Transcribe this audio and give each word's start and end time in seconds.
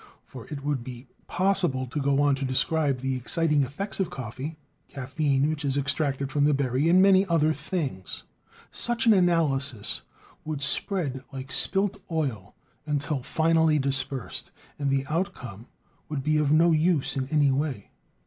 For 0.25 0.47
it 0.47 0.63
would 0.63 0.83
be 0.83 1.05
possible 1.27 1.85
to 1.85 2.01
go 2.01 2.21
on 2.23 2.33
to 2.33 2.43
describe 2.43 3.01
the 3.01 3.15
exciting 3.15 3.61
effects 3.61 3.99
of 3.99 4.09
coffee, 4.09 4.57
caffeine, 4.89 5.47
which 5.47 5.63
is 5.63 5.77
extracted 5.77 6.31
from 6.31 6.45
the 6.45 6.55
berry, 6.55 6.89
and 6.89 7.03
many 7.03 7.23
other 7.27 7.53
things. 7.53 8.23
Such 8.71 9.05
an 9.05 9.13
analysis 9.13 10.01
would 10.43 10.63
spread 10.63 11.23
like 11.31 11.51
spilt 11.51 12.01
oil 12.11 12.55
until 12.87 13.21
finally 13.21 13.77
dispersed, 13.77 14.49
and 14.79 14.89
the 14.89 15.05
outcome 15.07 15.67
would 16.09 16.23
be 16.23 16.37
of 16.37 16.51
no 16.51 16.71
use 16.71 17.15
in 17.15 17.27
any 17.27 17.51
way. 17.51 17.91